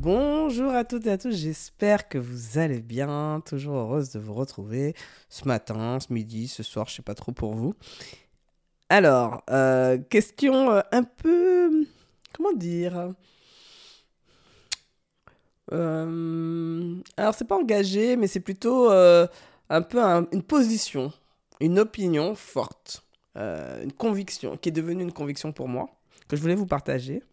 Bonjour 0.00 0.70
à 0.74 0.84
toutes 0.84 1.06
et 1.08 1.10
à 1.10 1.18
tous, 1.18 1.32
j'espère 1.32 2.08
que 2.08 2.18
vous 2.18 2.56
allez 2.58 2.80
bien. 2.80 3.42
Toujours 3.44 3.74
heureuse 3.74 4.12
de 4.12 4.20
vous 4.20 4.32
retrouver 4.32 4.94
ce 5.28 5.48
matin, 5.48 5.98
ce 5.98 6.12
midi, 6.12 6.46
ce 6.46 6.62
soir, 6.62 6.86
je 6.88 6.94
sais 6.94 7.02
pas 7.02 7.16
trop 7.16 7.32
pour 7.32 7.54
vous. 7.54 7.74
Alors, 8.88 9.42
euh, 9.50 9.98
question 9.98 10.70
euh, 10.70 10.82
un 10.92 11.02
peu. 11.02 11.84
Comment 12.32 12.52
dire 12.52 13.12
euh, 15.72 16.94
Alors, 17.16 17.34
c'est 17.34 17.48
pas 17.48 17.56
engagé, 17.56 18.14
mais 18.16 18.28
c'est 18.28 18.38
plutôt 18.38 18.92
euh, 18.92 19.26
un 19.68 19.82
peu 19.82 20.00
un- 20.00 20.28
une 20.30 20.44
position, 20.44 21.12
une 21.60 21.76
opinion 21.80 22.36
forte, 22.36 23.04
une 23.34 23.92
conviction, 23.92 24.56
qui 24.56 24.68
est 24.68 24.72
devenue 24.72 25.02
une 25.02 25.12
conviction 25.12 25.50
pour 25.50 25.66
moi, 25.66 25.88
que 26.28 26.36
je 26.36 26.40
voulais 26.42 26.54
vous 26.54 26.66
partager. 26.66 27.24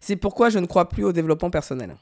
C'est 0.00 0.16
pourquoi 0.16 0.50
je 0.50 0.58
ne 0.58 0.66
crois 0.66 0.88
plus 0.88 1.04
au 1.04 1.12
développement 1.12 1.50
personnel. 1.50 1.96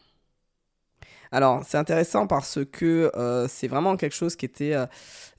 Alors, 1.32 1.62
c'est 1.64 1.78
intéressant 1.78 2.26
parce 2.26 2.58
que 2.72 3.12
euh, 3.14 3.46
c'est 3.48 3.68
vraiment 3.68 3.96
quelque 3.96 4.14
chose 4.14 4.34
qui 4.34 4.46
était 4.46 4.74
euh, 4.74 4.86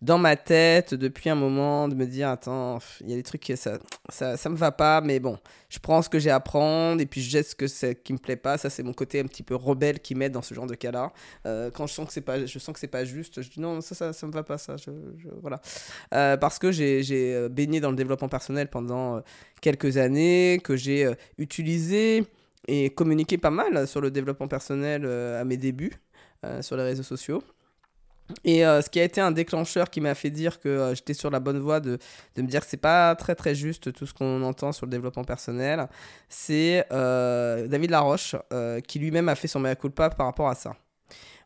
dans 0.02 0.18
ma 0.18 0.38
tête 0.38 0.94
depuis 0.94 1.30
un 1.30 1.36
moment, 1.36 1.90
de 1.90 1.96
me 1.96 2.06
dire, 2.06 2.30
attends, 2.30 2.80
il 3.02 3.10
y 3.10 3.14
a 3.14 3.18
des 3.18 3.24
trucs 3.24 3.42
qui 3.42 3.58
ça, 3.58 3.78
ça, 4.08 4.38
ça 4.38 4.50
me 4.50 4.56
va 4.56 4.72
pas, 4.72 5.02
mais 5.02 5.20
bon, 5.20 5.38
je 5.68 5.80
prends 5.80 6.02
ce 6.02 6.08
que 6.08 6.18
j'ai 6.18 6.30
à 6.30 6.40
prendre 6.40 7.02
et 7.02 7.06
puis 7.06 7.22
je 7.22 7.30
jette 7.30 7.48
ce 7.48 7.56
que 7.56 7.94
qui 7.94 8.14
me 8.14 8.18
plaît 8.18 8.38
pas. 8.38 8.58
Ça, 8.58 8.70
c'est 8.70 8.84
mon 8.84 8.94
côté 8.94 9.20
un 9.20 9.26
petit 9.26 9.44
peu 9.44 9.56
rebelle 9.56 10.00
qui 10.00 10.16
m'aide 10.16 10.32
dans 10.32 10.42
ce 10.42 10.54
genre 10.54 10.68
de 10.68 10.76
cas-là. 10.76 11.12
Euh, 11.46 11.70
quand 11.72 11.88
je 11.88 11.94
sens 11.94 12.08
que 12.08 12.14
c'est 12.14 12.22
pas, 12.22 12.46
je 12.46 12.60
sens 12.60 12.74
que 12.74 12.80
c'est 12.80 12.88
pas 12.88 13.04
juste, 13.04 13.42
je 13.42 13.50
dis 13.50 13.60
non, 13.60 13.82
ça, 13.82 13.94
ça, 13.94 14.14
ça 14.14 14.28
me 14.28 14.32
va 14.32 14.44
pas, 14.44 14.58
ça. 14.58 14.78
Je, 14.78 14.92
voilà. 15.42 15.60
Parce 16.10 16.58
que 16.58 16.72
j'ai 16.72 17.50
baigné 17.50 17.82
dans 17.82 17.90
le 17.90 17.98
développement 17.98 18.30
personnel 18.30 18.70
pendant 18.70 19.22
quelques 19.60 19.98
années, 19.98 20.62
que 20.64 20.78
j'ai 20.78 21.12
utilisé 21.38 22.26
et 22.68 22.90
communiqué 22.92 23.38
pas 23.38 23.50
mal 23.50 23.88
sur 23.88 24.02
le 24.02 24.12
développement 24.12 24.48
personnel 24.48 25.04
euh, 25.06 25.42
à 25.42 25.44
mes 25.44 25.58
débuts 25.58 25.94
euh, 26.46 26.62
sur 26.62 26.78
les 26.78 26.84
réseaux 26.84 27.04
sociaux. 27.04 27.44
Et 28.46 28.66
euh, 28.66 28.82
ce 28.82 28.90
qui 28.90 29.00
a 29.00 29.04
été 29.04 29.20
un 29.20 29.32
déclencheur 29.32 29.90
qui 29.90 30.00
m'a 30.00 30.16
fait 30.16 30.30
dire 30.30 30.60
que 30.60 30.94
j'étais 30.96 31.14
sur 31.14 31.30
la 31.30 31.42
bonne 31.42 31.60
voie 31.60 31.82
de, 31.82 31.98
de 32.36 32.42
me 32.42 32.48
dire 32.48 32.62
que 32.62 32.68
c'est 32.68 32.78
pas 32.78 33.14
très 33.16 33.36
très 33.36 33.56
juste 33.56 33.92
tout 33.92 34.06
ce 34.06 34.14
qu'on 34.14 34.42
entend 34.44 34.72
sur 34.72 34.86
le 34.86 34.92
développement 34.92 35.26
personnel, 35.26 35.88
c'est 36.30 36.86
David 36.90 37.90
Laroche 37.90 38.38
qui 38.88 39.00
lui-même 39.00 39.28
a 39.28 39.36
fait 39.36 39.50
son 39.50 39.60
mea 39.60 39.76
culpa 39.76 40.10
par 40.10 40.28
rapport 40.28 40.48
à 40.48 40.56
ça. 40.56 40.78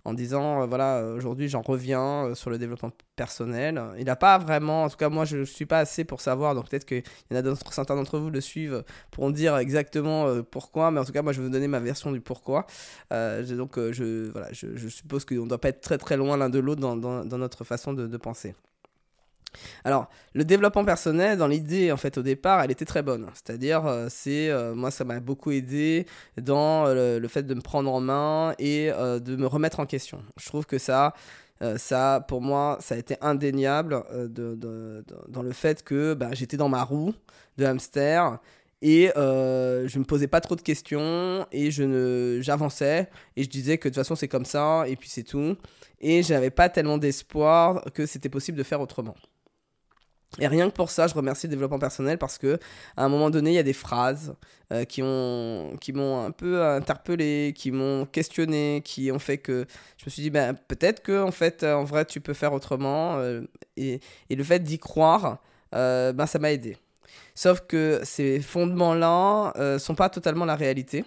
En 0.06 0.14
disant, 0.14 0.62
euh, 0.62 0.66
voilà, 0.68 1.00
euh, 1.00 1.18
aujourd'hui 1.18 1.50
j'en 1.50 1.62
reviens 1.62 2.28
euh, 2.28 2.36
sur 2.36 2.50
le 2.52 2.58
développement 2.58 2.92
personnel. 3.16 3.82
Il 3.98 4.06
n'a 4.06 4.16
pas 4.16 4.38
vraiment, 4.38 4.84
en 4.84 4.90
tout 4.90 4.98
cas 4.98 5.10
moi 5.10 5.26
je 5.26 5.38
ne 5.38 5.46
suis 5.46 5.66
pas 5.66 5.80
assez 5.80 6.06
pour 6.06 6.22
savoir, 6.22 6.54
donc 6.56 6.70
peut-être 6.70 6.86
qu'il 6.86 7.04
y 7.32 7.34
en 7.34 7.38
a 7.38 7.42
d'autres, 7.42 7.74
certains 7.74 7.96
d'entre 7.96 8.20
vous 8.20 8.30
le 8.30 8.40
suivent 8.40 8.84
pourront 9.12 9.32
dire 9.32 9.58
exactement 9.58 10.44
pourquoi, 10.44 10.92
mais 10.92 11.00
en 11.00 11.06
tout 11.06 11.12
cas 11.12 11.24
moi 11.24 11.34
je 11.34 11.42
vais 11.42 11.48
vous 11.48 11.54
donner 11.54 11.68
ma 11.68 11.80
version 11.80 12.12
du 12.12 12.22
pourquoi. 12.22 12.68
Donc 13.12 13.80
je, 13.92 14.30
voilà, 14.32 14.50
je, 14.52 14.88
suppose 14.88 15.26
qu'on 15.26 15.44
ne 15.44 15.50
doit 15.50 15.60
pas 15.60 15.70
être 15.70 15.82
très 15.82 15.98
très 15.98 16.18
loin 16.18 16.38
l'un 16.38 16.50
de 16.50 16.60
l'autre 16.60 16.82
dans, 16.82 16.96
dans- 16.96 17.38
notre 17.38 17.64
façon 17.64 17.94
de 17.94 18.18
penser. 18.18 18.54
Alors, 19.84 20.10
le 20.34 20.44
développement 20.44 20.86
personnel, 20.86 21.38
dans 21.38 21.48
l'idée, 21.48 21.92
en 21.92 21.98
fait, 21.98 22.18
au 22.18 22.22
départ, 22.22 22.62
elle 22.62 22.72
était 22.72 22.86
très 22.86 23.02
bonne. 23.02 23.28
C'est-à-dire, 23.34 23.86
euh, 23.86 24.08
c'est, 24.10 24.50
euh, 24.50 24.76
moi, 24.76 24.92
ça 24.92 25.04
m'a 25.04 25.20
beaucoup 25.20 25.52
aidé 25.52 26.06
dans 26.42 26.86
euh, 26.88 27.20
le, 27.20 27.28
fait 27.28 27.44
de 27.44 27.54
me 27.54 27.62
prendre 27.62 27.92
en 27.92 28.02
main 28.02 28.54
et 28.60 28.88
de 28.90 29.36
me 29.36 29.48
remettre 29.48 29.80
en 29.80 29.86
question. 29.86 30.22
Je 30.38 30.46
trouve 30.46 30.66
que 30.66 30.78
ça, 30.78 31.14
ça, 31.78 32.26
pour 32.28 32.42
moi, 32.42 32.78
ça 32.82 32.96
a 32.96 32.98
été 32.98 33.18
indéniable 33.22 34.04
dans 35.28 35.42
le 35.42 35.52
fait 35.52 35.84
que 35.84 36.14
bah, 36.14 36.30
j'étais 36.34 36.58
dans 36.58 36.70
ma 36.70 36.84
roue 36.84 37.14
de 37.58 37.66
hamster 37.66 38.40
et 38.82 39.12
euh, 39.18 39.88
je 39.88 39.98
me 39.98 40.04
posais 40.04 40.28
pas 40.28 40.42
trop 40.42 40.56
de 40.56 40.62
questions 40.62 41.48
et 41.52 41.72
je 41.72 41.84
ne, 41.84 42.40
j'avançais 42.42 43.10
et 43.36 43.44
je 43.44 43.50
disais 43.50 43.78
que 43.78 43.88
de 43.88 43.94
toute 43.94 44.04
façon 44.04 44.16
c'est 44.16 44.28
comme 44.28 44.46
ça 44.46 44.84
et 44.88 44.96
puis 44.96 45.10
c'est 45.10 45.24
tout. 45.24 45.56
Et 46.02 46.22
j'avais 46.22 46.52
pas 46.52 46.70
tellement 46.70 46.98
d'espoir 47.00 47.84
que 47.94 48.06
c'était 48.06 48.30
possible 48.30 48.58
de 48.58 48.64
faire 48.64 48.82
autrement. 48.82 49.16
Et 50.40 50.48
rien 50.48 50.70
que 50.70 50.76
pour 50.76 50.90
ça, 50.90 51.08
je 51.08 51.14
remercie 51.14 51.48
le 51.48 51.52
développement 51.52 51.80
personnel 51.80 52.18
parce 52.18 52.38
que 52.38 52.60
à 52.98 53.06
un 53.06 53.10
moment 53.10 53.30
donné, 53.30 53.52
il 53.52 53.56
y 53.56 53.60
a 53.60 53.64
des 53.64 53.74
phrases 53.74 54.36
euh, 54.74 54.84
qui 54.84 55.02
ont 55.02 55.78
qui 55.80 55.94
m'ont 55.94 56.26
un 56.26 56.32
peu 56.32 56.64
interpellé, 56.64 57.54
qui 57.56 57.72
m'ont 57.72 58.06
questionné, 58.06 58.82
qui 58.84 59.12
ont 59.12 59.20
fait 59.20 59.38
que 59.38 59.66
je 59.98 60.06
me 60.06 60.10
suis 60.10 60.22
dit 60.22 60.30
ben 60.30 60.54
peut-être 60.68 61.02
que 61.02 61.24
en 61.24 61.32
fait 61.32 61.64
en 61.64 61.84
vrai 61.84 62.06
tu 62.06 62.20
peux 62.20 62.34
faire 62.34 62.54
autrement 62.54 63.18
euh, 63.18 63.42
et, 63.78 64.00
le 64.30 64.44
fait 64.44 64.60
d'y 64.60 64.80
croire, 64.80 65.40
euh, 65.74 66.12
ben 66.14 66.26
ça 66.26 66.40
m'a 66.40 66.52
aidé. 66.52 66.78
Sauf 67.34 67.62
que 67.62 68.02
ces 68.04 68.42
fondements-là 68.42 69.54
euh, 69.58 69.80
sont 69.80 69.96
pas 69.96 70.10
totalement 70.10 70.46
la 70.46 70.56
réalité. 70.56 71.06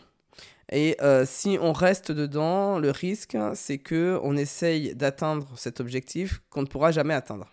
Et 0.70 0.98
si 1.24 1.58
on 1.62 1.72
reste 1.72 2.12
dedans, 2.12 2.78
le 2.78 2.90
risque, 2.90 3.38
c'est 3.54 3.78
que 3.78 4.20
on 4.22 4.36
essaye 4.36 4.94
d'atteindre 4.94 5.48
cet 5.56 5.80
objectif 5.80 6.42
qu'on 6.50 6.60
ne 6.60 6.66
pourra 6.66 6.92
jamais 6.92 7.14
atteindre. 7.14 7.46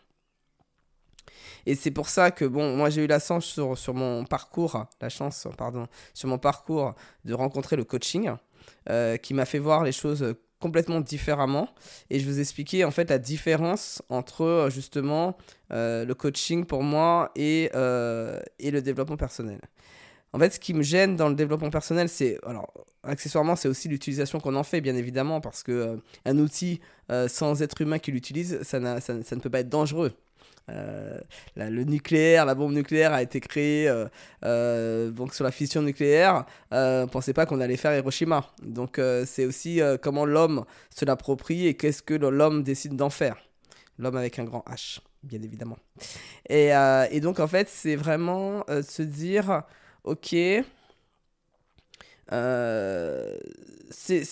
Et 1.66 1.76
c'est 1.76 1.92
pour 1.92 2.10
ça 2.10 2.32
que, 2.32 2.46
bon, 2.46 2.76
moi 2.76 2.90
j'ai 2.90 3.04
eu 3.04 3.08
la 3.08 3.20
chance 3.20 3.46
sur, 3.46 3.78
sur 3.78 3.94
mon 3.94 4.24
parcours, 4.26 4.86
la 5.02 5.10
chance, 5.10 5.48
pardon, 5.58 5.88
sur 6.14 6.30
mon 6.30 6.38
parcours 6.38 6.96
de 7.24 7.34
rencontrer 7.34 7.76
le 7.76 7.84
coaching, 7.84 8.32
euh, 8.90 9.18
qui 9.18 9.34
m'a 9.34 9.46
fait 9.46 9.60
voir 9.60 9.84
les 9.84 9.92
choses 9.92 10.36
complètement 10.60 11.02
différemment. 11.02 11.70
Et 12.10 12.20
je 12.20 12.26
vous 12.26 12.40
expliquais 12.40 12.84
en 12.84 12.92
fait 12.92 13.10
la 13.10 13.20
différence 13.20 14.02
entre 14.10 14.70
justement 14.72 15.38
euh, 15.72 16.06
le 16.06 16.16
coaching 16.16 16.66
pour 16.66 16.84
moi 16.84 17.32
et, 17.36 17.70
euh, 17.76 18.40
et 18.60 18.72
le 18.72 18.82
développement 18.82 19.18
personnel. 19.18 19.60
En 20.34 20.40
fait, 20.40 20.54
ce 20.54 20.60
qui 20.60 20.74
me 20.74 20.84
gêne 20.84 21.16
dans 21.16 21.30
le 21.30 21.36
développement 21.36 21.70
personnel, 21.70 22.10
c'est, 22.10 22.40
alors, 22.46 22.74
accessoirement, 23.04 23.56
c'est 23.56 23.70
aussi 23.70 23.88
l'utilisation 23.88 24.40
qu'on 24.40 24.56
en 24.56 24.64
fait, 24.64 24.82
bien 24.82 24.96
évidemment, 24.96 25.40
parce 25.40 25.64
que 25.64 25.72
euh, 25.72 25.98
un 26.26 26.38
outil 26.40 26.82
sans 27.28 27.62
être 27.62 27.80
humain 27.82 28.00
qui 28.00 28.12
l'utilise, 28.12 28.60
ça, 28.64 28.82
ça, 29.00 29.24
ça 29.24 29.36
ne 29.36 29.42
peut 29.42 29.52
pas 29.52 29.60
être 29.60 29.70
dangereux. 29.70 30.14
Euh, 30.70 31.20
la- 31.56 31.70
le 31.70 31.84
nucléaire, 31.84 32.46
la 32.46 32.56
bombe 32.56 32.74
nucléaire 32.74 33.14
a 33.14 33.22
été 33.22 33.40
créée 33.40 33.88
euh, 33.88 34.08
euh, 34.44 35.12
donc 35.12 35.36
sur 35.36 35.44
la 35.44 35.52
fission 35.52 35.82
nucléaire. 35.82 36.46
On 36.72 37.08
pensait 37.12 37.34
pas 37.34 37.46
qu'on 37.46 37.62
allait 37.62 37.78
faire 37.78 37.96
Hiroshima. 37.96 38.46
Donc 38.64 39.00
c'est 39.26 39.46
aussi 39.46 39.82
comment 40.02 40.26
l'homme 40.26 40.66
se 40.90 41.06
l'approprie 41.06 41.68
et 41.68 41.76
qu'est-ce 41.76 42.02
que 42.02 42.14
l'homme 42.14 42.64
décide 42.64 42.96
d'en 42.96 43.10
faire. 43.10 43.38
L'homme 43.98 44.18
avec 44.18 44.40
un 44.40 44.44
grand 44.44 44.66
H, 44.70 45.00
bien 45.24 45.42
évidemment. 45.42 45.78
Et, 46.50 46.72
et 47.12 47.20
donc 47.22 47.40
en 47.40 47.48
fait 47.48 47.70
c'est 47.70 47.96
vraiment 47.96 48.66
se 48.68 49.02
dire, 49.04 49.64
ok. 50.04 50.36
Euh, 52.32 53.38
ces, 53.92 54.24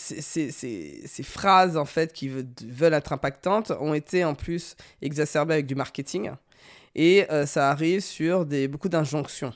phrases 1.24 1.78
en 1.78 1.86
fait 1.86 2.12
qui 2.12 2.28
ve- 2.28 2.46
veulent 2.66 2.94
être 2.94 3.14
impactantes 3.14 3.72
ont 3.80 3.94
été 3.94 4.26
en 4.26 4.34
plus 4.34 4.76
exacerbées 5.02 5.54
avec 5.54 5.68
du 5.68 5.76
marketing 5.76 6.32
et 6.96 7.30
euh, 7.32 7.46
ça 7.46 7.70
arrive 7.70 8.02
sur 8.02 8.46
des, 8.46 8.68
beaucoup 8.68 8.90
d'injonctions. 8.90 9.54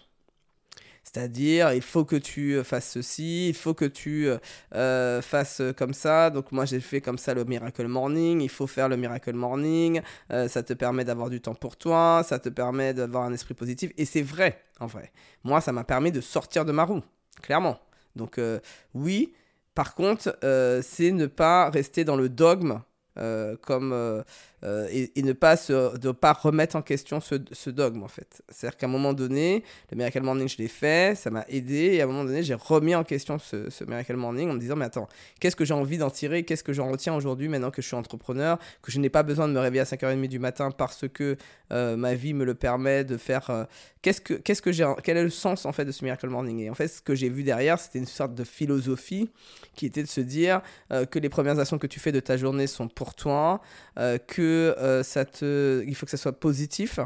C'est-à-dire, 1.03 1.71
il 1.71 1.81
faut 1.81 2.03
que 2.03 2.17
tu 2.17 2.55
euh, 2.55 2.63
fasses 2.65 2.91
ceci, 2.91 3.47
il 3.47 3.55
faut 3.55 3.73
que 3.73 3.85
tu 3.85 4.29
fasses 4.71 5.61
comme 5.77 5.93
ça. 5.93 6.29
Donc 6.29 6.51
moi, 6.51 6.65
j'ai 6.65 6.81
fait 6.81 6.99
comme 7.01 7.17
ça 7.17 7.33
le 7.33 7.45
Miracle 7.45 7.87
Morning. 7.87 8.41
Il 8.41 8.49
faut 8.49 8.67
faire 8.67 8.89
le 8.89 8.97
Miracle 8.97 9.33
Morning. 9.33 10.01
Ça 10.29 10.63
te 10.63 10.73
permet 10.73 11.05
d'avoir 11.05 11.29
du 11.29 11.39
temps 11.39 11.55
pour 11.55 11.77
toi. 11.77 12.23
Ça 12.27 12.39
te 12.39 12.49
permet 12.49 12.93
d'avoir 12.93 13.23
un 13.23 13.31
esprit 13.31 13.53
positif. 13.53 13.91
Et 13.97 14.03
c'est 14.03 14.21
vrai, 14.21 14.61
en 14.81 14.85
vrai. 14.85 15.11
Moi, 15.45 15.61
ça 15.61 15.71
m'a 15.71 15.85
permis 15.85 16.11
de 16.11 16.19
sortir 16.19 16.65
de 16.65 16.73
ma 16.73 16.83
roue, 16.83 17.01
clairement. 17.41 17.79
Donc 18.17 18.37
euh, 18.37 18.59
oui, 18.93 19.33
par 19.75 19.95
contre, 19.95 20.37
euh, 20.43 20.81
c'est 20.83 21.11
ne 21.11 21.27
pas 21.27 21.69
rester 21.69 22.03
dans 22.03 22.17
le 22.17 22.27
dogme 22.27 22.81
euh, 23.17 23.55
comme 23.61 24.23
euh, 24.63 24.87
et, 24.91 25.11
et 25.15 25.21
ne 25.21 25.33
pas 25.33 25.55
se, 25.55 25.97
de 25.97 26.11
pas 26.11 26.33
remettre 26.33 26.75
en 26.75 26.81
question 26.81 27.19
ce, 27.21 27.69
dogme 27.69 28.03
en 28.03 28.07
fait. 28.07 28.41
C'est-à-dire 28.49 28.77
qu'à 28.77 28.87
un 28.87 28.89
moment 28.89 29.13
donné, 29.13 29.63
le 29.91 29.97
Miracle 29.97 30.21
Morning, 30.21 30.47
je 30.47 30.57
l'ai 30.57 30.67
fait, 30.67 31.15
ça 31.15 31.29
m'a 31.29 31.45
aidé, 31.47 31.93
et 31.93 32.01
à 32.01 32.05
un 32.05 32.07
moment 32.07 32.23
donné, 32.23 32.41
j'ai 32.41 32.55
remis 32.55 32.95
en 32.95 33.03
question 33.03 33.37
ce, 33.37 33.83
Miracle 33.85 34.15
Morning 34.15 34.49
en 34.49 34.53
me 34.53 34.59
disant, 34.59 34.75
mais 34.75 34.85
attends, 34.85 35.07
qu'est-ce 35.39 35.55
que 35.55 35.63
j'ai 35.65 35.75
envie 35.75 35.97
d'en 35.97 36.09
tirer, 36.09 36.43
qu'est-ce 36.43 36.63
que 36.63 36.73
j'en 36.73 36.89
retiens 36.89 37.13
aujourd'hui 37.13 37.47
maintenant 37.49 37.69
que 37.69 37.81
je 37.81 37.87
suis 37.87 37.95
entrepreneur, 37.95 38.57
que 38.81 38.91
je 38.91 38.99
n'ai 38.99 39.09
pas 39.09 39.23
besoin 39.23 39.47
de 39.47 39.53
me 39.53 39.59
réveiller 39.59 39.81
à 39.81 39.85
5h30 39.85 40.27
du 40.27 40.39
matin 40.39 40.71
parce 40.71 41.07
que 41.07 41.37
euh, 41.71 41.95
ma 41.95 42.15
vie 42.15 42.33
me 42.33 42.43
le 42.43 42.55
permet 42.55 43.03
de 43.03 43.17
faire... 43.17 43.49
euh, 43.49 43.65
qu'est-ce 44.01 44.21
que, 44.21 44.33
qu'est-ce 44.33 44.61
que 44.61 44.71
j'ai, 44.71 44.91
quel 45.03 45.17
est 45.17 45.23
le 45.23 45.29
sens 45.29 45.65
en 45.65 45.71
fait 45.71 45.85
de 45.85 45.91
ce 45.91 46.03
Miracle 46.03 46.29
Morning? 46.29 46.59
Et 46.59 46.69
en 46.69 46.75
fait, 46.75 46.87
ce 46.87 47.01
que 47.01 47.13
j'ai 47.13 47.29
vu 47.29 47.43
derrière, 47.43 47.77
c'était 47.77 47.99
une 47.99 48.05
sorte 48.05 48.33
de 48.33 48.43
philosophie 48.43 49.29
qui 49.75 49.85
était 49.85 50.01
de 50.01 50.07
se 50.07 50.21
dire 50.21 50.61
que 50.89 51.19
les 51.19 51.29
premières 51.29 51.59
actions 51.59 51.77
que 51.77 51.87
tu 51.87 51.99
fais 51.99 52.11
de 52.11 52.19
ta 52.19 52.37
journée 52.37 52.65
sont 52.65 52.87
pour 52.87 53.13
toi, 53.13 53.61
euh, 53.99 54.17
euh, 54.47 55.03
ça 55.03 55.25
te, 55.25 55.83
il 55.87 55.95
faut 55.95 56.05
que 56.05 56.11
ça 56.11 56.17
soit 56.17 56.39
positif 56.39 56.99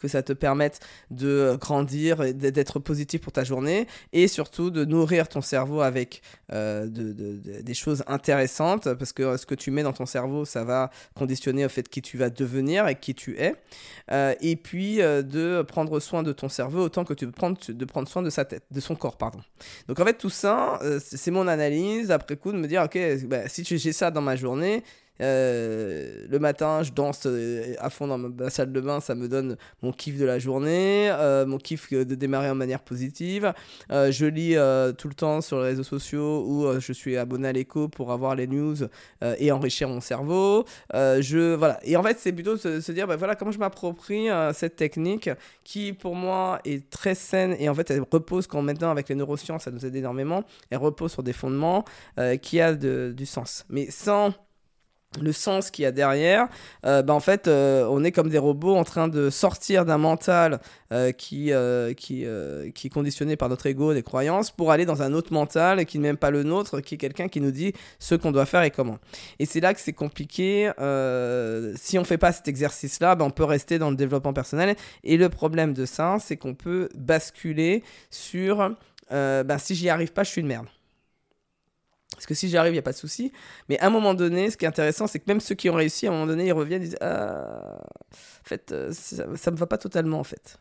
que 0.00 0.08
ça 0.08 0.22
te 0.22 0.32
permette 0.32 0.80
de 1.10 1.28
euh, 1.28 1.56
grandir 1.56 2.34
d'être 2.34 2.78
positif 2.78 3.20
pour 3.20 3.32
ta 3.32 3.44
journée 3.44 3.86
et 4.12 4.28
surtout 4.28 4.70
de 4.70 4.84
nourrir 4.84 5.28
ton 5.28 5.40
cerveau 5.40 5.80
avec 5.80 6.22
euh, 6.52 6.86
des 6.88 7.74
choses 7.74 8.02
intéressantes 8.06 8.92
parce 8.94 9.12
que 9.12 9.36
ce 9.36 9.46
que 9.46 9.54
tu 9.54 9.70
mets 9.70 9.82
dans 9.82 9.92
ton 9.92 10.06
cerveau 10.06 10.44
ça 10.44 10.64
va 10.64 10.90
conditionner 11.14 11.64
au 11.64 11.68
fait 11.68 11.88
qui 11.88 12.02
tu 12.02 12.18
vas 12.18 12.30
devenir 12.30 12.88
et 12.88 12.96
qui 12.96 13.14
tu 13.14 13.38
es 13.38 13.54
euh, 14.10 14.34
et 14.40 14.56
puis 14.56 14.96
de 14.96 15.62
prendre 15.62 16.00
soin 16.00 16.22
de 16.22 16.32
ton 16.32 16.48
cerveau 16.48 16.82
autant 16.82 17.04
que 17.04 17.14
tu 17.14 17.26
veux 17.26 17.32
prendre, 17.32 17.58
de 17.68 17.84
prendre 17.84 18.08
soin 18.08 18.22
de 18.22 18.30
sa 18.30 18.44
tête 18.44 18.64
de 18.70 18.80
son 18.80 18.94
corps 18.94 19.16
pardon. 19.16 19.40
Donc 19.88 20.00
en 20.00 20.04
fait 20.04 20.18
tout 20.18 20.30
ça 20.30 20.80
c'est 21.00 21.30
mon 21.30 21.48
analyse. 21.48 22.10
Après 22.10 22.36
coup 22.36 22.52
de 22.52 22.58
me 22.58 22.66
dire 22.66 22.82
ok 22.82 22.98
bah, 23.26 23.48
si 23.48 23.64
j'ai 23.64 23.92
ça 23.92 24.10
dans 24.10 24.20
ma 24.20 24.36
journée 24.36 24.82
euh, 25.20 26.26
le 26.28 26.38
matin, 26.38 26.82
je 26.82 26.92
danse 26.92 27.22
euh, 27.26 27.74
à 27.78 27.90
fond 27.90 28.06
dans 28.06 28.18
ma, 28.18 28.50
salle 28.50 28.72
de 28.72 28.80
bain, 28.80 29.00
ça 29.00 29.14
me 29.14 29.28
donne 29.28 29.56
mon 29.82 29.92
kiff 29.92 30.18
de 30.18 30.24
la 30.24 30.38
journée, 30.38 31.08
euh, 31.10 31.46
mon 31.46 31.58
kiff 31.58 31.92
de 31.92 32.14
démarrer 32.14 32.50
en 32.50 32.54
manière 32.54 32.82
positive. 32.82 33.52
je 33.90 34.26
lis 34.26 34.54
tout 34.96 35.08
le 35.08 35.14
temps 35.14 35.40
sur 35.40 35.60
les 35.60 35.68
réseaux 35.68 35.82
sociaux 35.82 36.44
où 36.46 36.80
je 36.80 36.92
suis 36.92 37.16
abonné 37.16 37.48
à 37.48 37.52
l'écho 37.52 37.88
pour 37.88 38.12
avoir 38.12 38.34
les 38.34 38.46
news 38.46 38.76
et 39.38 39.52
enrichir 39.52 39.88
mon 39.88 40.00
cerveau. 40.00 40.64
je, 40.92 41.54
voilà. 41.54 41.78
Et 41.84 41.96
en 41.96 42.02
fait, 42.02 42.18
c'est 42.18 42.32
plutôt 42.32 42.56
se, 42.56 42.80
se 42.80 42.92
dire, 42.92 43.06
bah, 43.06 43.16
voilà, 43.16 43.34
comment 43.34 43.50
je 43.50 43.58
m'approprie 43.58 44.28
cette 44.52 44.76
technique 44.76 45.30
qui, 45.64 45.92
pour 45.92 46.14
moi, 46.14 46.60
est 46.64 46.90
très 46.90 47.14
saine 47.14 47.56
et 47.58 47.68
en 47.68 47.74
fait, 47.74 47.90
elle 47.90 48.02
repose 48.10 48.46
quand 48.46 48.62
maintenant, 48.62 48.90
avec 48.90 49.08
les 49.08 49.14
neurosciences, 49.14 49.64
ça 49.64 49.70
nous 49.70 49.84
aide 49.84 49.96
énormément, 49.96 50.44
elle 50.70 50.78
repose 50.78 51.12
sur 51.12 51.22
des 51.22 51.32
fondements 51.32 51.84
qui 52.42 52.60
a 52.60 52.74
du 52.74 53.26
sens. 53.26 53.64
Mais 53.68 53.90
sans 53.90 54.32
le 55.20 55.32
sens 55.32 55.70
qu'il 55.70 55.84
y 55.84 55.86
a 55.86 55.92
derrière, 55.92 56.48
euh, 56.84 57.02
bah, 57.02 57.14
en 57.14 57.20
fait, 57.20 57.48
euh, 57.48 57.86
on 57.90 58.04
est 58.04 58.12
comme 58.12 58.28
des 58.28 58.38
robots 58.38 58.76
en 58.76 58.84
train 58.84 59.08
de 59.08 59.30
sortir 59.30 59.84
d'un 59.84 59.98
mental 59.98 60.60
euh, 60.92 61.12
qui, 61.12 61.52
qui, 61.96 62.26
qui 62.74 62.86
est 62.86 62.90
conditionné 62.90 63.36
par 63.36 63.48
notre 63.48 63.66
ego, 63.66 63.94
des 63.94 64.02
croyances, 64.02 64.50
pour 64.50 64.70
aller 64.72 64.84
dans 64.84 65.02
un 65.02 65.12
autre 65.12 65.32
mental 65.32 65.84
qui 65.86 65.98
n'est 65.98 66.08
même 66.08 66.16
pas 66.16 66.30
le 66.30 66.42
nôtre, 66.42 66.80
qui 66.80 66.94
est 66.94 66.98
quelqu'un 66.98 67.28
qui 67.28 67.40
nous 67.40 67.50
dit 67.50 67.72
ce 67.98 68.14
qu'on 68.14 68.32
doit 68.32 68.46
faire 68.46 68.62
et 68.62 68.70
comment. 68.70 68.98
Et 69.38 69.46
c'est 69.46 69.60
là 69.60 69.74
que 69.74 69.80
c'est 69.80 69.92
compliqué. 69.92 70.70
si 71.76 71.98
on 71.98 72.02
ne 72.02 72.06
fait 72.06 72.18
pas 72.18 72.32
cet 72.32 72.48
exercice-là, 72.48 73.14
bah, 73.14 73.24
on 73.24 73.30
peut 73.30 73.44
rester 73.44 73.78
dans 73.78 73.90
le 73.90 73.96
développement 73.96 74.32
personnel. 74.32 74.76
Et 75.04 75.16
le 75.16 75.28
problème 75.28 75.72
de 75.72 75.86
ça, 75.86 76.16
c'est 76.20 76.36
qu'on 76.36 76.54
peut 76.54 76.88
basculer 76.94 77.82
sur 78.10 78.74
bah, 79.10 79.58
si 79.58 79.74
j'y 79.74 79.88
arrive 79.88 80.12
pas, 80.12 80.24
je 80.24 80.30
suis 80.30 80.40
une 80.40 80.48
merde. 80.48 80.66
Parce 82.16 82.26
que 82.26 82.34
si 82.34 82.48
j'arrive, 82.48 82.72
il 82.72 82.76
n'y 82.76 82.80
a 82.80 82.82
pas 82.82 82.92
de 82.92 82.96
souci. 82.96 83.30
Mais 83.68 83.78
à 83.78 83.86
un 83.86 83.90
moment 83.90 84.14
donné, 84.14 84.50
ce 84.50 84.56
qui 84.56 84.64
est 84.64 84.68
intéressant, 84.68 85.06
c'est 85.06 85.20
que 85.20 85.26
même 85.28 85.40
ceux 85.40 85.54
qui 85.54 85.70
ont 85.70 85.74
réussi, 85.74 86.06
à 86.06 86.10
un 86.10 86.12
moment 86.12 86.26
donné, 86.26 86.46
ils 86.46 86.52
reviennent 86.52 86.82
et 86.82 86.86
disent 86.86 86.98
Ah, 87.00 87.78
en 88.12 88.48
fait, 88.48 88.72
euh, 88.72 88.90
ça, 88.92 89.26
ne 89.26 89.50
me 89.52 89.56
va 89.56 89.66
pas 89.66 89.78
totalement, 89.78 90.18
en 90.18 90.24
fait. 90.24 90.58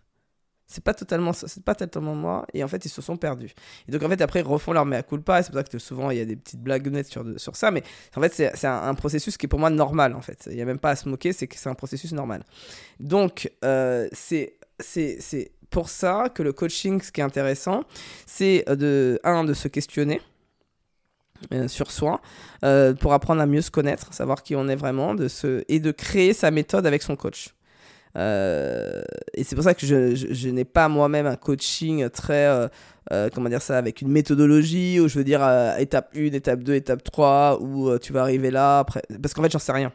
C'est 0.68 0.84
pas 0.84 0.96
totalement 0.96 1.32
c'est 1.32 1.64
pas 1.64 1.76
totalement 1.76 2.16
moi. 2.16 2.46
Et 2.54 2.64
en 2.64 2.68
fait, 2.68 2.84
ils 2.86 2.90
se 2.90 3.02
sont 3.02 3.18
perdus. 3.18 3.54
Et 3.88 3.92
donc, 3.92 4.04
en 4.04 4.10
fait, 4.10 4.22
après, 4.22 4.42
ils 4.42 4.48
refont 4.48 4.74
leur 4.74 4.86
mea 4.86 5.04
culpa. 5.04 5.42
C'est 5.44 5.52
pour 5.52 5.60
ça 5.60 5.64
que 5.64 5.80
souvent, 5.80 6.12
il 6.12 6.18
y 6.18 6.22
a 6.22 6.26
des 6.26 6.36
petites 6.36 6.62
blagues 6.62 6.88
nettes 6.88 7.08
sur, 7.08 7.24
sur 7.38 7.56
ça. 7.56 7.72
Mais 7.72 7.84
en 8.16 8.22
fait, 8.22 8.34
c'est 8.34 8.68
un, 8.68 8.84
un, 8.84 8.96
processus 8.96 9.38
qui 9.38 9.46
est 9.46 9.50
pour 9.50 9.60
moi 9.60 9.70
normal, 9.70 10.16
en 10.16 10.22
fait. 10.22 10.48
Il 10.50 10.56
n'y 10.56 10.62
a 10.62 10.66
même 10.66 10.80
pas 10.80 10.90
à 10.92 10.96
se 10.96 11.08
moquer, 11.08 11.34
c'est 11.34 11.48
que 11.48 11.56
c'est 11.58 11.70
un 11.70 11.76
processus 11.76 12.14
normal. 12.14 12.44
Donc, 13.00 13.52
euh, 13.64 14.08
c'est 14.12 14.58
c'est 14.80 15.52
pour 15.70 15.90
ça 15.90 16.30
que 16.34 16.44
le 16.44 16.54
coaching, 16.54 17.02
ce 17.02 17.12
qui 17.12 17.22
est 17.22 17.24
intéressant, 17.24 17.84
c'est 18.26 18.66
de, 18.68 19.20
un, 19.24 19.44
de 19.44 19.54
se 19.54 19.68
questionner 19.68 20.22
euh, 21.54 21.68
sur 21.68 21.92
soi 21.92 22.22
euh, 22.64 22.94
pour 22.94 23.14
apprendre 23.14 23.42
à 23.42 23.46
mieux 23.46 23.62
se 23.62 23.70
connaître, 23.70 24.14
savoir 24.14 24.42
qui 24.42 24.56
on 24.56 24.68
est 24.68 24.76
vraiment 24.76 25.14
de 25.14 25.28
se... 25.28 25.64
et 25.68 25.80
de 25.80 25.92
créer 25.92 26.34
sa 26.34 26.50
méthode 26.50 26.88
avec 26.88 27.04
son 27.04 27.16
coach. 27.16 27.54
Euh, 28.18 29.04
et 29.34 29.44
c'est 29.44 29.56
pour 29.56 29.66
ça 29.66 29.74
que 29.74 29.86
je, 29.86 30.50
n'ai 30.50 30.64
pas 30.64 30.88
moi-même 30.88 31.26
un 31.26 31.36
coaching 31.36 32.10
très, 32.10 32.70
comment 33.34 33.50
dire 33.50 33.62
ça, 33.62 33.78
avec 33.78 34.02
une 34.02 34.10
méthodologie 34.10 35.00
où 35.00 35.08
je 35.10 35.18
veux 35.18 35.26
dire 35.26 35.42
étape 35.78 36.12
1, 36.16 36.34
étape 36.34 36.64
2, 36.64 36.74
étape 36.76 37.04
3, 37.04 37.60
où 37.62 37.98
tu 38.00 38.14
vas 38.14 38.22
arriver 38.22 38.50
là, 38.52 38.80
après... 38.80 39.02
parce 39.22 39.34
qu'en 39.34 39.44
fait 39.44 39.52
j'en 39.52 39.60
sais 39.60 39.74
rien. 39.74 39.92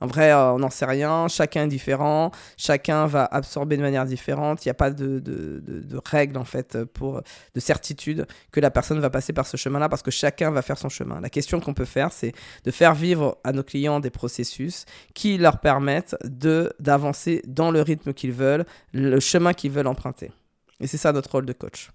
En 0.00 0.06
vrai, 0.06 0.32
euh, 0.32 0.52
on 0.52 0.58
n'en 0.58 0.70
sait 0.70 0.86
rien, 0.86 1.28
chacun 1.28 1.64
est 1.64 1.68
différent, 1.68 2.30
chacun 2.56 3.06
va 3.06 3.24
absorber 3.24 3.76
de 3.76 3.82
manière 3.82 4.06
différente, 4.06 4.64
il 4.64 4.68
n'y 4.68 4.70
a 4.70 4.74
pas 4.74 4.90
de, 4.90 5.18
de, 5.18 5.60
de, 5.60 6.00
règles 6.04 6.38
en 6.38 6.44
fait, 6.44 6.84
pour, 6.84 7.22
de 7.54 7.60
certitude 7.60 8.26
que 8.50 8.60
la 8.60 8.70
personne 8.70 8.98
va 9.00 9.10
passer 9.10 9.32
par 9.32 9.46
ce 9.46 9.56
chemin-là 9.56 9.88
parce 9.88 10.02
que 10.02 10.10
chacun 10.10 10.50
va 10.50 10.62
faire 10.62 10.78
son 10.78 10.88
chemin. 10.88 11.20
La 11.20 11.30
question 11.30 11.60
qu'on 11.60 11.74
peut 11.74 11.84
faire, 11.84 12.12
c'est 12.12 12.32
de 12.64 12.70
faire 12.70 12.94
vivre 12.94 13.38
à 13.44 13.52
nos 13.52 13.62
clients 13.62 14.00
des 14.00 14.10
processus 14.10 14.86
qui 15.14 15.36
leur 15.36 15.60
permettent 15.60 16.16
d'avancer 16.24 17.42
dans 17.46 17.70
le 17.70 17.82
rythme 17.82 18.12
qu'ils 18.12 18.32
veulent, 18.32 18.64
le 18.92 19.20
chemin 19.20 19.52
qu'ils 19.52 19.70
veulent 19.70 19.86
emprunter. 19.86 20.32
Et 20.80 20.86
c'est 20.86 20.96
ça 20.96 21.12
notre 21.12 21.30
rôle 21.30 21.46
de 21.46 21.52
coach. 21.52 21.90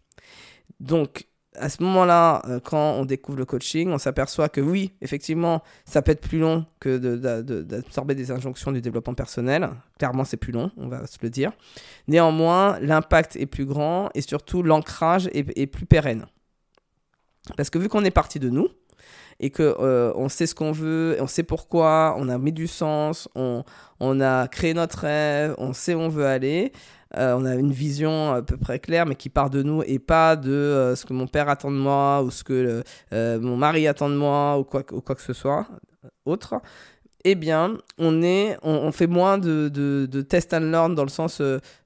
Donc, 0.79 1.25
à 1.59 1.69
ce 1.69 1.81
moment-là, 1.83 2.41
euh, 2.47 2.59
quand 2.59 2.93
on 2.93 3.05
découvre 3.05 3.37
le 3.37 3.45
coaching, 3.45 3.89
on 3.89 3.97
s'aperçoit 3.97 4.49
que 4.49 4.61
oui, 4.61 4.93
effectivement, 5.01 5.63
ça 5.85 6.01
peut 6.01 6.11
être 6.11 6.21
plus 6.21 6.39
long 6.39 6.65
que 6.79 6.97
d'absorber 7.61 8.15
des 8.15 8.31
injonctions 8.31 8.71
du 8.71 8.81
développement 8.81 9.13
personnel. 9.13 9.69
Clairement, 9.97 10.23
c'est 10.23 10.37
plus 10.37 10.51
long, 10.51 10.71
on 10.77 10.87
va 10.87 11.05
se 11.07 11.17
le 11.21 11.29
dire. 11.29 11.51
Néanmoins, 12.07 12.79
l'impact 12.79 13.35
est 13.35 13.45
plus 13.45 13.65
grand 13.65 14.09
et 14.13 14.21
surtout 14.21 14.63
l'ancrage 14.63 15.29
est, 15.33 15.67
plus 15.67 15.85
pérenne. 15.85 16.25
Parce 17.57 17.69
que 17.69 17.77
vu 17.77 17.89
qu'on 17.89 18.03
est 18.03 18.11
parti 18.11 18.39
de 18.39 18.49
nous 18.49 18.67
et 19.39 19.49
que 19.49 19.75
euh, 19.79 20.13
on 20.15 20.29
sait 20.29 20.47
ce 20.47 20.55
qu'on 20.55 20.71
veut, 20.71 21.17
on 21.19 21.27
sait 21.27 21.43
pourquoi, 21.43 22.15
on 22.17 22.29
a 22.29 22.37
mis 22.37 22.53
du 22.53 22.67
sens, 22.67 23.27
on, 23.35 23.63
on 23.99 24.21
a 24.21 24.47
créé 24.47 24.73
notre 24.73 24.99
rêve, 24.99 25.55
on 25.57 25.73
sait 25.73 25.93
où 25.93 25.99
on 25.99 26.09
veut 26.09 26.25
aller, 26.25 26.71
euh, 27.17 27.35
on 27.37 27.45
a 27.45 27.55
une 27.55 27.71
vision 27.71 28.33
à 28.33 28.41
peu 28.41 28.57
près 28.57 28.79
claire, 28.79 29.05
mais 29.05 29.15
qui 29.15 29.29
part 29.29 29.49
de 29.49 29.63
nous 29.63 29.83
et 29.85 29.99
pas 29.99 30.35
de 30.35 30.51
euh, 30.51 30.95
ce 30.95 31.05
que 31.05 31.13
mon 31.13 31.27
père 31.27 31.49
attend 31.49 31.71
de 31.71 31.77
moi 31.77 32.21
ou 32.23 32.31
ce 32.31 32.43
que 32.43 32.83
euh, 33.13 33.39
mon 33.39 33.55
mari 33.57 33.87
attend 33.87 34.09
de 34.09 34.15
moi 34.15 34.59
ou 34.59 34.63
quoi, 34.63 34.83
que 34.83 35.21
ce 35.21 35.33
soit 35.33 35.67
autre. 36.25 36.55
Eh 37.23 37.33
bien, 37.35 37.77
on, 37.97 38.21
est, 38.21 38.57
on, 38.61 38.91
fait 38.91 39.07
moins 39.07 39.39
de, 39.39 39.67
de, 39.67 40.07
de, 40.11 40.21
test 40.21 40.53
and 40.53 40.59
learn 40.59 40.93
dans 40.93 41.03
le 41.03 41.09
sens 41.09 41.41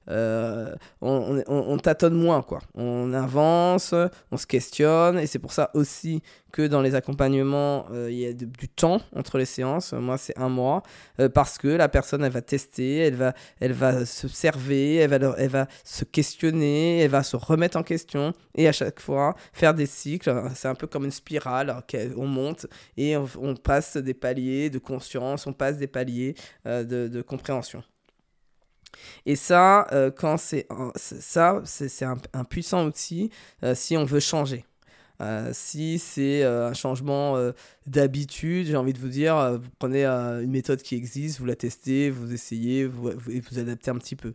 euh, 0.08 0.74
on, 1.00 1.78
tâtonne 1.78 2.14
moins, 2.14 2.42
quoi. 2.42 2.60
On 2.74 3.12
avance, 3.12 3.94
on 4.30 4.36
se 4.36 4.46
questionne, 4.46 5.18
et 5.18 5.26
c'est 5.26 5.38
pour 5.38 5.52
ça 5.52 5.70
aussi 5.74 6.22
que 6.52 6.66
dans 6.66 6.80
les 6.80 6.94
accompagnements, 6.94 7.86
euh, 7.92 8.10
il 8.10 8.18
y 8.18 8.26
a 8.26 8.32
du 8.32 8.68
temps 8.68 9.00
entre 9.14 9.38
les 9.38 9.44
séances. 9.44 9.92
Moi, 9.92 10.18
c'est 10.18 10.36
un 10.36 10.48
mois, 10.48 10.82
euh, 11.20 11.28
parce 11.28 11.58
que 11.58 11.68
la 11.68 11.88
personne, 11.88 12.24
elle 12.24 12.32
va 12.32 12.42
tester, 12.42 12.98
elle 12.98 13.14
va, 13.14 13.34
elle 13.60 13.72
va 13.72 14.04
se 14.04 14.26
elle 14.26 15.10
va, 15.10 15.34
elle 15.38 15.50
va 15.50 15.66
se 15.84 16.04
questionner, 16.04 17.00
elle 17.00 17.10
va 17.10 17.22
se 17.22 17.36
remettre 17.36 17.76
en 17.76 17.82
question, 17.82 18.32
et 18.56 18.66
à 18.68 18.72
chaque 18.72 19.00
fois, 19.00 19.36
faire 19.52 19.74
des 19.74 19.86
cycles. 19.86 20.32
C'est 20.54 20.68
un 20.68 20.74
peu 20.74 20.86
comme 20.86 21.04
une 21.04 21.10
spirale, 21.12 21.82
on 22.16 22.26
monte, 22.26 22.66
et 22.96 23.16
on, 23.16 23.54
passe 23.54 23.96
des 23.96 24.14
paliers 24.14 24.70
de 24.70 24.78
conscience, 24.78 25.46
on 25.46 25.52
passe 25.52 25.76
des 25.76 25.86
paliers 25.86 26.34
de 26.64 27.22
compréhension. 27.22 27.82
Et 29.26 29.36
ça, 29.36 29.86
euh, 29.92 30.10
quand 30.10 30.36
c'est 30.36 30.66
ça, 30.96 31.62
c'est 31.64 32.04
un, 32.04 32.44
puissant 32.44 32.86
outil 32.86 33.30
euh, 33.62 33.74
si 33.74 33.96
on 33.96 34.04
veut 34.04 34.20
changer. 34.20 34.64
Euh, 35.20 35.50
si 35.52 35.98
c'est 35.98 36.44
un 36.44 36.72
changement 36.72 37.36
d'habitude, 37.86 38.68
j'ai 38.68 38.76
envie 38.76 38.94
de 38.94 38.98
vous 38.98 39.08
dire, 39.08 39.58
vous 39.60 39.68
prenez 39.78 40.06
une 40.06 40.50
méthode 40.50 40.80
qui 40.80 40.94
existe, 40.94 41.38
vous 41.40 41.44
la 41.44 41.56
testez, 41.56 42.08
vous 42.08 42.32
essayez, 42.32 42.86
vous, 42.86 43.10
vous, 43.10 43.32
vous 43.50 43.58
adaptez 43.58 43.90
un 43.90 43.98
petit 43.98 44.16
peu. 44.16 44.32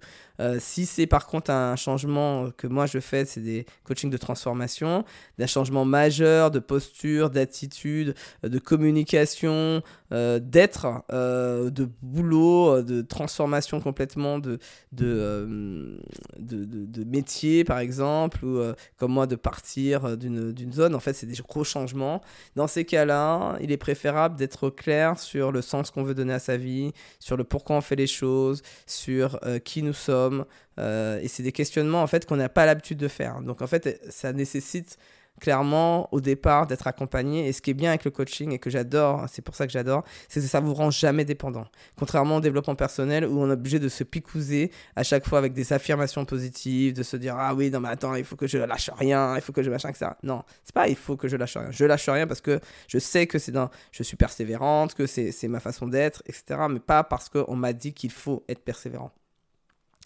si 0.60 0.86
c'est 0.86 1.08
par 1.08 1.26
contre 1.26 1.50
un 1.50 1.76
changement 1.76 2.52
que 2.52 2.68
moi 2.68 2.86
je 2.86 3.00
fais, 3.00 3.26
c'est 3.26 3.42
des 3.42 3.66
coachings 3.84 4.12
de 4.12 4.18
transformation, 4.18 5.06
d'un 5.40 5.48
changement 5.48 5.86
majeur 5.86 6.52
de 6.52 6.60
posture, 6.60 7.32
d'attitude, 7.32 8.14
de 8.44 8.60
communication, 8.60 9.82
euh, 10.12 10.40
d'être, 10.40 10.88
euh, 11.12 11.72
de 11.72 11.90
boulot, 12.04 12.76
euh, 12.76 12.84
de 12.84 13.02
transformation 13.02 13.80
complètement 13.82 14.38
de, 14.38 14.60
de, 14.92 16.00
de, 16.38 17.04
métier, 17.04 17.64
par 17.64 17.80
exemple, 17.80 18.46
ou 18.46 18.62
comme 18.98 19.14
moi, 19.14 19.26
de 19.26 19.36
partir 19.36 20.18
d'une 20.18 20.74
zone. 20.74 20.94
En 20.94 21.00
fait, 21.00 21.14
c'est 21.14 21.26
des 21.26 21.42
gros 21.42 21.64
changements. 21.64 22.22
Dans 22.56 22.68
ces 22.68 22.86
cas-là, 22.86 23.58
il 23.62 23.72
est 23.72 23.78
préférable 23.78 24.36
d'être 24.36 24.70
clair 24.70 25.18
sur 25.18 25.52
le 25.52 25.62
sens 25.62 25.90
qu'on 25.90 26.04
veut 26.04 26.14
donner 26.14 26.34
à 26.34 26.40
sa 26.40 26.58
vie, 26.58 26.92
sur 27.20 27.36
le 27.38 27.44
pourquoi 27.44 27.78
on 27.78 27.82
fait 27.82 27.96
les 27.96 28.08
choses, 28.08 28.62
sur 28.86 29.40
qui 29.64 29.82
nous 29.82 29.94
sommes. 29.94 30.46
et 30.78 31.28
c'est 31.28 31.44
des 31.44 31.52
questionnements, 31.52 32.04
en 32.04 32.08
fait, 32.08 32.26
qu'on 32.26 32.36
n'a 32.38 32.50
pas 32.50 32.66
l'habitude 32.66 32.98
de 32.98 33.08
faire. 33.08 33.42
Donc, 33.42 33.62
en 33.62 33.68
fait, 33.68 34.02
ça 34.10 34.34
nécessite 34.34 34.98
clairement 35.40 36.08
au 36.14 36.22
départ 36.22 36.68
d'être 36.68 36.88
accompagné. 36.88 37.48
Et 37.48 37.54
ce 37.54 37.62
qui 37.62 37.72
est 37.72 37.76
bien 37.76 37.90
avec 37.90 38.06
le 38.06 38.12
coaching 38.12 38.52
et 38.52 38.60
que 38.60 38.70
j'adore, 38.70 39.26
c'est 39.32 39.42
pour 39.42 39.56
ça 39.56 39.66
que 39.66 39.74
j'adore, 39.74 40.04
c'est 40.28 40.40
que 40.40 40.48
ça 40.48 40.60
vous 40.60 40.74
rend 40.74 40.92
jamais 40.92 41.26
dépendant. 41.26 41.66
Contrairement 41.98 42.38
au 42.38 42.42
développement 42.42 42.76
personnel 42.76 43.26
où 43.26 43.40
on 43.40 43.50
est 43.50 43.54
obligé 43.54 43.80
de 43.80 43.90
se 43.90 44.04
picouser 44.04 44.72
à 44.96 45.04
chaque 45.04 45.28
fois 45.28 45.40
avec 45.40 45.54
des 45.54 45.74
affirmations 45.74 46.26
positives, 46.26 46.94
de 46.94 47.04
se 47.04 47.18
dire 47.18 47.36
ah 47.38 47.54
oui 47.54 47.70
non 47.70 47.80
mais 47.80 47.90
attends 47.90 48.16
il 48.16 48.24
faut 48.24 48.36
que 48.36 48.48
je 48.48 48.58
lâche 48.58 48.90
rien, 48.98 49.36
il 49.36 49.42
faut 49.42 49.52
que 49.52 49.64
je 49.64 49.70
machin 49.70 49.92
que 49.92 49.98
ça. 49.98 50.18
Non, 50.24 50.44
c'est 50.64 50.74
pas 50.74 50.88
il 50.88 50.96
faut 50.96 51.18
que 51.18 51.28
je 51.28 51.38
lâche 51.38 51.58
rien. 51.58 51.72
Je 51.72 51.86
lâche 51.86 52.10
rien 52.10 52.28
parce 52.28 52.42
que 52.42 52.60
je 52.88 53.00
sais 53.00 53.28
que 53.28 53.40
c'est 53.40 53.52
dans, 53.52 53.70
je 53.92 54.04
suis 54.04 54.18
persévérante, 54.18 54.94
que 54.94 55.06
c'est 55.06 55.48
ma 55.48 55.60
façon 55.60 55.88
d'être, 55.88 56.24
etc. 56.26 56.62
Mais 56.70 56.80
pas 56.80 57.04
parce 57.04 57.30
qu'on 57.30 57.56
m'a 57.56 57.74
dit 57.74 57.94
qu'il 57.94 58.12
faut 58.12 58.44
être 58.48 58.64
persévérant. 58.64 59.12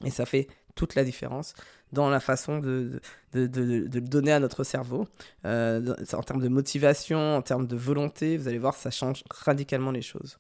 Et 0.06 0.12
ça 0.12 0.26
fait 0.26 0.48
toute 0.76 0.96
la 0.96 1.04
différence 1.04 1.54
dans 1.92 2.10
la 2.10 2.20
façon 2.20 2.60
de, 2.60 3.02
de, 3.34 3.48
de, 3.48 3.88
de 3.88 4.00
le 4.00 4.08
donner 4.08 4.32
à 4.32 4.40
notre 4.40 4.64
cerveau. 4.64 5.08
Euh, 5.46 5.94
en 6.14 6.24
termes 6.24 6.42
de 6.42 6.48
motivation, 6.48 7.36
en 7.36 7.42
termes 7.42 7.68
de 7.68 7.76
volonté, 7.76 8.38
vous 8.38 8.48
allez 8.48 8.60
voir, 8.60 8.76
ça 8.76 8.92
change 8.92 9.24
radicalement 9.30 9.92
les 9.92 10.02
choses. 10.02 10.38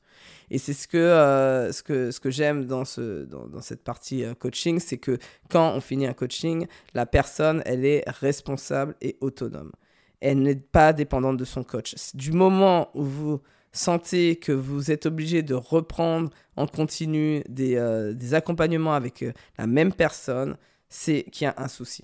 Et 0.49 0.57
c'est 0.59 0.73
ce 0.73 0.87
que, 0.87 0.97
euh, 0.97 1.71
ce 1.71 1.83
que, 1.83 2.11
ce 2.11 2.19
que 2.19 2.29
j'aime 2.29 2.65
dans, 2.65 2.85
ce, 2.85 3.25
dans, 3.25 3.47
dans, 3.47 3.61
cette 3.61 3.83
partie 3.83 4.23
euh, 4.23 4.33
coaching, 4.33 4.79
c'est 4.79 4.97
que 4.97 5.17
quand 5.49 5.73
on 5.75 5.81
finit 5.81 6.07
un 6.07 6.13
coaching, 6.13 6.67
la 6.93 7.05
personne, 7.05 7.61
elle 7.65 7.83
est 7.83 8.03
responsable 8.07 8.95
et 9.01 9.17
autonome. 9.21 9.71
Elle 10.21 10.41
n'est 10.41 10.55
pas 10.55 10.93
dépendante 10.93 11.37
de 11.37 11.45
son 11.45 11.63
coach. 11.63 11.95
Du 12.13 12.31
moment 12.31 12.89
où 12.93 13.03
vous 13.03 13.41
sentez 13.71 14.35
que 14.35 14.51
vous 14.51 14.91
êtes 14.91 15.05
obligé 15.05 15.43
de 15.43 15.53
reprendre 15.53 16.29
en 16.55 16.67
continu 16.67 17.43
des, 17.47 17.75
euh, 17.75 18.13
accompagnements 18.31 18.93
avec 18.93 19.23
euh, 19.23 19.31
la 19.57 19.67
même 19.67 19.93
personne, 19.93 20.57
c'est 20.89 21.23
qu'il 21.31 21.45
y 21.45 21.47
a 21.47 21.53
un 21.57 21.67
souci. 21.67 22.03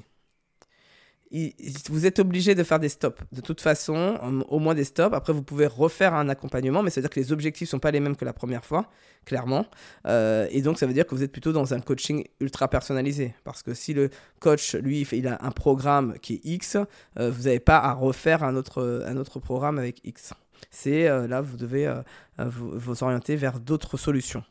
vous 1.89 2.05
êtes 2.05 2.19
obligé 2.19 2.55
de 2.55 2.63
faire 2.63 2.79
des 2.79 2.87
stops. 2.87 3.19
De 3.31 3.41
toute 3.41 3.59
façon, 3.59 4.17
au 4.47 4.59
moins 4.59 4.75
des 4.75 4.83
stops. 4.85 5.13
Après, 5.13 5.33
vous 5.33 5.41
pouvez 5.41 5.65
refaire 5.65 6.13
un 6.13 6.29
accompagnement, 6.29 6.83
mais 6.83 6.91
ça 6.91 7.01
veut 7.01 7.07
dire 7.07 7.09
que 7.09 7.19
les 7.19 7.31
objectifs 7.33 7.67
ne 7.67 7.71
sont 7.71 7.79
pas 7.79 7.91
les 7.91 7.99
mêmes 7.99 8.15
que 8.15 8.25
la 8.25 8.31
première 8.31 8.63
fois, 8.63 8.89
clairement. 9.25 9.65
Euh, 10.07 10.47
et 10.51 10.61
donc, 10.61 10.77
ça 10.77 10.85
veut 10.85 10.93
dire 10.93 11.05
que 11.05 11.15
vous 11.15 11.23
êtes 11.23 11.31
plutôt 11.31 11.51
dans 11.51 11.73
un 11.73 11.81
coaching 11.81 12.23
ultra 12.39 12.69
personnalisé. 12.69 13.33
Parce 13.43 13.63
que 13.63 13.73
si 13.73 13.93
le 13.93 14.11
coach, 14.39 14.75
lui, 14.75 15.01
il 15.11 15.27
a 15.27 15.39
un 15.41 15.51
programme 15.51 16.17
qui 16.19 16.35
est 16.35 16.45
X, 16.45 16.77
vous 17.17 17.43
n'avez 17.43 17.59
pas 17.59 17.79
à 17.79 17.91
refaire 17.93 18.43
un 18.43 18.55
autre, 18.55 19.03
un 19.05 19.17
autre 19.17 19.39
programme 19.39 19.79
avec 19.79 19.99
X 20.05 20.33
c'est 20.71 21.07
euh, 21.07 21.27
là, 21.27 21.41
vous 21.41 21.57
devez 21.57 21.87
euh, 21.87 22.01
euh, 22.39 22.49
vous, 22.49 23.03
orienter 23.03 23.35
vers 23.35 23.59
d'autres 23.59 23.97
solutions. 23.97 24.43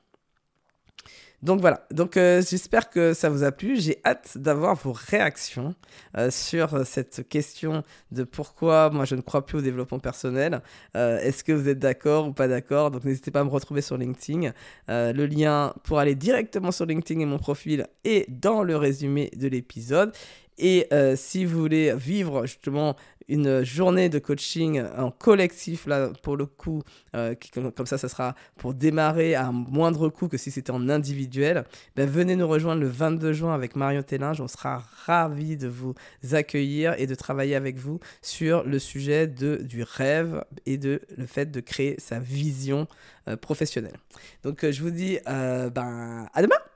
Donc 1.43 1.61
voilà, 1.61 1.87
donc 1.91 2.15
j'espère 2.15 2.89
que 2.89 3.13
ça 3.13 3.29
vous 3.29 3.45
a 3.45 3.53
plu. 3.53 3.79
J'ai 3.79 4.01
hâte 4.03 4.39
d'avoir 4.39 4.77
vos 4.77 4.93
réactions 4.93 5.75
sur 6.31 6.87
cette 6.87 7.29
question 7.29 7.85
de 8.13 8.25
pourquoi 8.25 8.89
moi 8.89 9.05
je 9.05 9.15
ne 9.15 9.21
crois 9.21 9.45
plus 9.45 9.59
au 9.59 9.61
développement 9.61 9.99
personnel. 9.99 10.63
Est-ce 10.95 11.45
que 11.45 11.53
vous 11.53 11.69
êtes 11.69 11.79
d'accord 11.79 12.29
ou 12.29 12.33
pas 12.33 12.49
d'accord? 12.49 12.91
Donc 12.91 13.05
n'hésitez 13.05 13.31
pas 13.31 13.41
à 13.41 13.45
me 13.45 13.51
retrouver 13.51 13.83
sur 13.83 13.99
LinkedIn. 13.99 14.53
le 14.89 15.27
lien 15.27 15.75
pour 15.83 15.99
aller 15.99 16.15
directement 16.15 16.73
sur 16.73 16.87
LinkedIn 16.87 17.21
et 17.21 17.27
mon 17.27 17.39
profil 17.39 17.89
est 18.05 18.25
dans 18.31 18.63
le 18.63 18.79
résumé 18.79 19.31
de 19.37 19.47
l'épisode. 19.47 20.15
Et 20.57 20.89
si 21.15 21.45
vous 21.45 21.61
voulez 21.61 21.95
vivre 21.95 22.47
justement 22.47 22.97
une 23.29 23.65
journée 23.65 24.09
de 24.09 24.19
coaching 24.19 24.83
en 24.97 25.11
collectif, 25.11 25.87
là, 25.87 26.11
pour 26.23 26.37
le 26.37 26.47
coup, 26.47 26.83
euh, 27.15 27.35
comme 27.77 27.87
ça, 27.87 27.99
ça 27.99 28.09
sera 28.09 28.35
pour 28.57 28.75
démarrer 28.75 29.35
à 29.35 29.51
moindre 29.53 30.09
coût 30.09 30.29
que 30.29 30.37
si 30.37 30.51
c'était 30.51 30.71
en 30.71 30.89
individuel, 30.89 31.65
ben, 31.97 32.09
venez 32.09 32.37
nous 32.37 32.49
rejoindre 32.49 32.81
le 32.81 32.89
22 32.89 33.33
juin 33.33 33.55
avec 33.55 33.77
Mario 33.77 34.03
Tellinge. 34.03 34.41
On 34.41 34.49
sera 34.49 34.85
ravis 35.07 35.57
de 35.57 35.69
vous 35.69 35.95
accueillir 36.33 36.95
et 36.99 37.07
de 37.07 37.15
travailler 37.15 37.55
avec 37.55 37.77
vous 37.77 38.01
sur 38.23 38.65
le 38.65 38.79
sujet 38.79 39.27
de, 39.27 39.57
du 39.57 39.83
rêve 39.83 40.45
et 40.67 40.79
de 40.79 41.01
le 41.17 41.27
fait 41.27 41.51
de 41.51 41.61
créer 41.61 41.97
sa 41.99 42.19
vision 42.19 42.87
euh, 43.29 43.37
professionnelle. 43.37 43.99
Donc, 44.43 44.65
euh, 44.65 44.73
je 44.73 44.83
vous 44.83 44.91
dis 44.91 45.19
ben, 45.27 46.29
à 46.33 46.43
demain 46.43 46.57